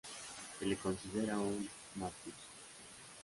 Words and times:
Se 0.57 0.65
le 0.65 0.75
considera 0.77 1.37
un 1.37 1.69
mártir. 1.93 2.33